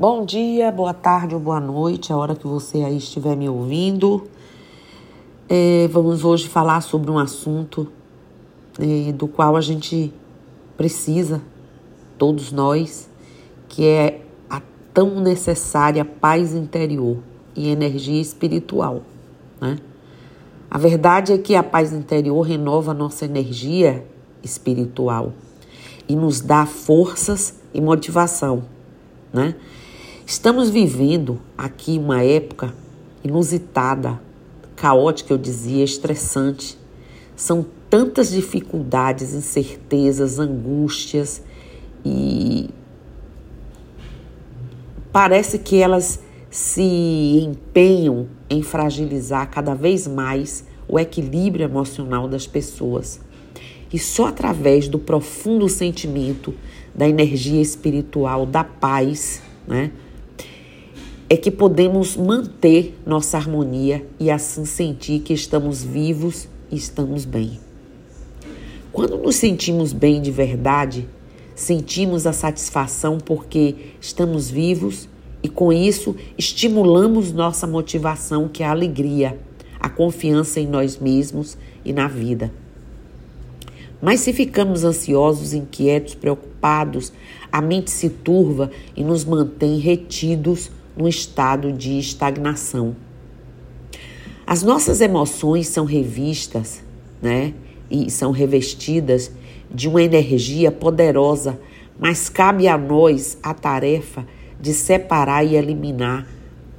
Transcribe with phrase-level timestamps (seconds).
[0.00, 4.28] Bom dia, boa tarde ou boa noite, a hora que você aí estiver me ouvindo.
[5.48, 7.88] É, vamos hoje falar sobre um assunto
[8.78, 10.14] é, do qual a gente
[10.76, 11.42] precisa,
[12.16, 13.10] todos nós,
[13.68, 14.62] que é a
[14.94, 17.18] tão necessária paz interior
[17.56, 19.02] e energia espiritual.
[19.60, 19.80] Né?
[20.70, 24.06] A verdade é que a paz interior renova nossa energia
[24.44, 25.32] espiritual
[26.08, 28.62] e nos dá forças e motivação.
[29.32, 29.56] Né?
[30.28, 32.74] Estamos vivendo aqui uma época
[33.24, 34.20] inusitada,
[34.76, 36.78] caótica, eu dizia, estressante.
[37.34, 41.42] São tantas dificuldades, incertezas, angústias
[42.04, 42.68] e
[45.10, 53.18] parece que elas se empenham em fragilizar cada vez mais o equilíbrio emocional das pessoas.
[53.90, 56.52] E só através do profundo sentimento
[56.94, 59.90] da energia espiritual, da paz, né?
[61.30, 67.60] É que podemos manter nossa harmonia e assim sentir que estamos vivos e estamos bem.
[68.90, 71.06] Quando nos sentimos bem de verdade,
[71.54, 75.06] sentimos a satisfação porque estamos vivos
[75.42, 79.38] e com isso estimulamos nossa motivação, que é a alegria,
[79.78, 82.50] a confiança em nós mesmos e na vida.
[84.00, 87.12] Mas se ficamos ansiosos, inquietos, preocupados,
[87.52, 92.96] a mente se turva e nos mantém retidos num estado de estagnação.
[94.44, 96.82] As nossas emoções são revistas,
[97.22, 97.54] né?
[97.88, 99.30] E são revestidas
[99.72, 101.60] de uma energia poderosa,
[101.98, 104.26] mas cabe a nós a tarefa
[104.60, 106.26] de separar e eliminar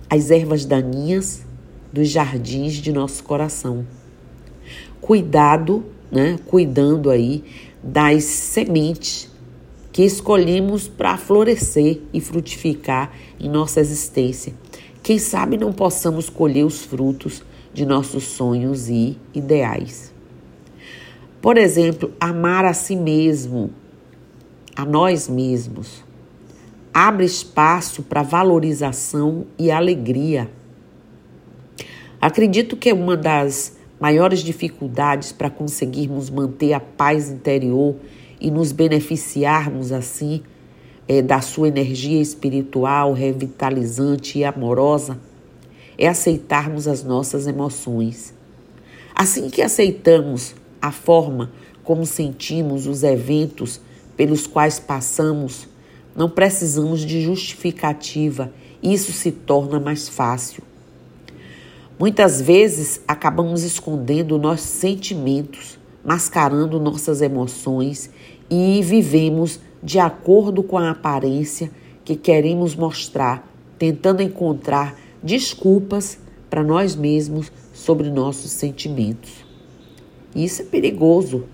[0.09, 1.45] as ervas daninhas
[1.93, 3.87] dos jardins de nosso coração.
[4.99, 6.37] Cuidado, né?
[6.45, 7.43] Cuidando aí
[7.81, 9.29] das sementes
[9.91, 14.53] que escolhemos para florescer e frutificar em nossa existência.
[15.01, 20.13] Quem sabe não possamos colher os frutos de nossos sonhos e ideais.
[21.41, 23.71] Por exemplo, amar a si mesmo,
[24.75, 26.03] a nós mesmos,
[26.93, 30.49] abre espaço para valorização e alegria.
[32.21, 37.95] Acredito que é uma das maiores dificuldades para conseguirmos manter a paz interior
[38.39, 40.41] e nos beneficiarmos assim
[41.07, 45.19] é, da sua energia espiritual revitalizante e amorosa
[45.97, 48.33] é aceitarmos as nossas emoções.
[49.13, 51.51] Assim que aceitamos a forma
[51.83, 53.81] como sentimos os eventos
[54.15, 55.67] pelos quais passamos,
[56.15, 60.63] não precisamos de justificativa, isso se torna mais fácil.
[61.97, 68.09] Muitas vezes acabamos escondendo nossos sentimentos mascarando nossas emoções
[68.49, 71.71] e vivemos de acordo com a aparência
[72.03, 76.17] que queremos mostrar, tentando encontrar desculpas
[76.49, 79.45] para nós mesmos sobre nossos sentimentos.
[80.35, 81.45] Isso é perigoso.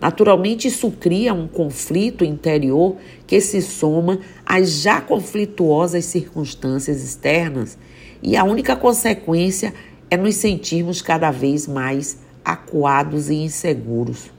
[0.00, 2.96] Naturalmente, isso cria um conflito interior
[3.26, 7.78] que se soma às já conflituosas circunstâncias externas,
[8.22, 9.72] e a única consequência
[10.10, 14.30] é nos sentirmos cada vez mais acuados e inseguros.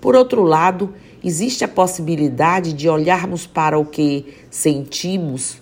[0.00, 5.60] Por outro lado, existe a possibilidade de olharmos para o que sentimos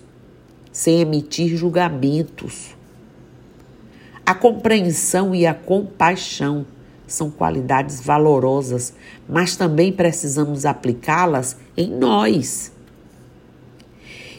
[0.71, 2.75] sem emitir julgamentos.
[4.25, 6.65] A compreensão e a compaixão
[7.05, 8.93] são qualidades valorosas,
[9.27, 12.71] mas também precisamos aplicá-las em nós.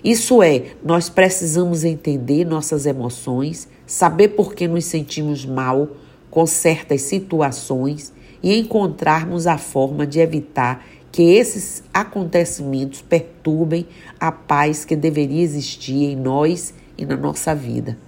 [0.02, 5.88] Isso é, nós precisamos entender nossas emoções, saber por que nos sentimos mal,
[6.30, 8.12] com certas situações
[8.42, 13.86] e encontrarmos a forma de evitar que esses acontecimentos perturbem
[14.18, 17.98] a paz que deveria existir em nós e na nossa vida.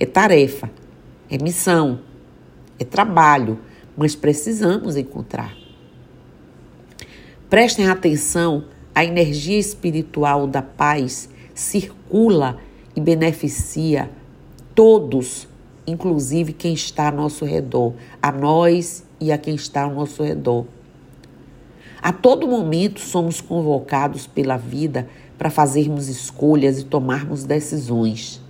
[0.00, 0.70] É tarefa,
[1.30, 2.00] é missão,
[2.78, 3.58] é trabalho,
[3.96, 5.56] mas precisamos encontrar.
[7.48, 8.64] Prestem atenção,
[8.94, 12.58] a energia espiritual da paz circula
[12.94, 14.10] e beneficia
[14.74, 15.48] todos
[15.88, 20.66] inclusive quem está ao nosso redor, a nós e a quem está ao nosso redor.
[22.00, 28.40] A todo momento somos convocados pela vida para fazermos escolhas e tomarmos decisões.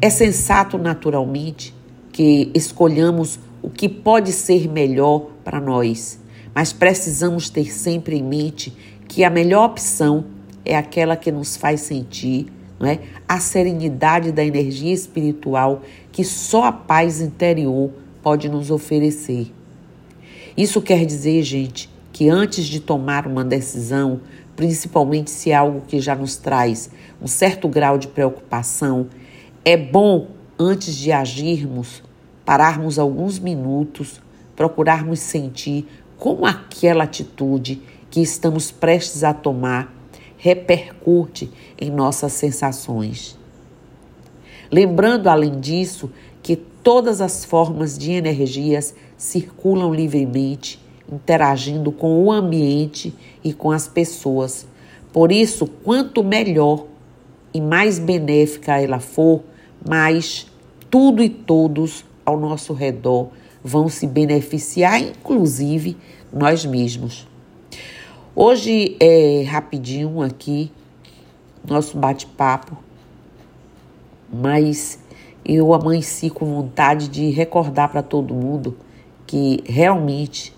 [0.00, 1.74] É sensato, naturalmente,
[2.12, 6.18] que escolhamos o que pode ser melhor para nós,
[6.54, 8.72] mas precisamos ter sempre em mente
[9.08, 10.24] que a melhor opção
[10.64, 12.46] é aquela que nos faz sentir
[12.82, 12.98] não é?
[13.28, 17.90] a serenidade da energia espiritual que só a paz interior
[18.20, 19.52] pode nos oferecer.
[20.56, 24.20] Isso quer dizer, gente, que antes de tomar uma decisão,
[24.54, 26.90] principalmente se é algo que já nos traz
[27.20, 29.08] um certo grau de preocupação,
[29.64, 30.28] é bom,
[30.58, 32.02] antes de agirmos,
[32.44, 34.20] pararmos alguns minutos,
[34.54, 35.86] procurarmos sentir
[36.18, 39.92] como aquela atitude que estamos prestes a tomar
[40.36, 41.50] repercute
[41.80, 43.38] em nossas sensações.
[44.70, 46.10] Lembrando, além disso,
[46.42, 50.80] que todas as formas de energias circulam livremente,
[51.10, 53.14] interagindo com o ambiente
[53.44, 54.66] e com as pessoas.
[55.12, 56.86] Por isso, quanto melhor
[57.54, 59.42] e mais benéfica ela for,
[59.86, 60.46] mais
[60.90, 63.28] tudo e todos ao nosso redor
[63.62, 65.96] vão se beneficiar, inclusive
[66.32, 67.28] nós mesmos.
[68.34, 70.72] Hoje é rapidinho aqui
[71.66, 72.76] nosso bate-papo,
[74.32, 74.98] mas
[75.44, 78.76] eu amanheci com vontade de recordar para todo mundo
[79.26, 80.54] que realmente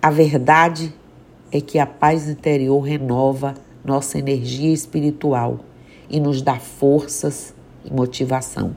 [0.00, 0.94] a verdade
[1.52, 3.54] é que a paz interior renova
[3.84, 5.60] nossa energia espiritual
[6.08, 7.54] e nos dá forças
[7.84, 8.74] e motivação.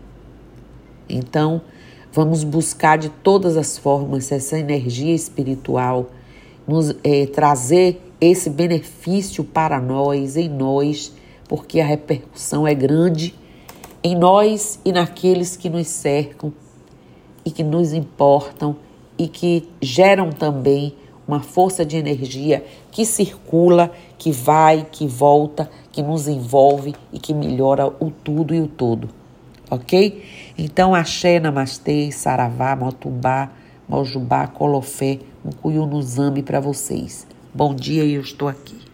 [1.07, 1.61] Então,
[2.11, 6.09] vamos buscar de todas as formas essa energia espiritual,
[6.67, 11.13] nos é, trazer esse benefício para nós, em nós,
[11.47, 13.35] porque a repercussão é grande
[14.03, 16.51] em nós e naqueles que nos cercam
[17.45, 18.75] e que nos importam
[19.18, 20.95] e que geram também
[21.27, 27.33] uma força de energia que circula, que vai, que volta, que nos envolve e que
[27.33, 29.09] melhora o tudo e o todo.
[29.69, 30.25] Ok?
[30.57, 33.51] Então, axé, namastê, saravá, motubá,
[33.88, 37.25] mojubá, colofé, um cuiu no zambi para vocês.
[37.54, 38.90] Bom dia e eu estou aqui.